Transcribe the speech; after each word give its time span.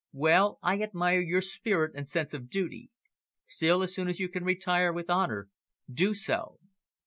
Well, 0.13 0.57
I 0.63 0.81
admire 0.81 1.19
your 1.21 1.41
spirit 1.41 1.91
and 1.93 2.09
sense 2.09 2.33
of 2.33 2.49
duty. 2.49 2.89
Still, 3.45 3.83
as 3.83 3.93
soon 3.93 4.07
as 4.07 4.19
you 4.19 4.29
can 4.29 4.43
retire 4.43 4.91
with 4.91 5.11
honour, 5.11 5.49
do 5.93 6.15
so. 6.15 6.57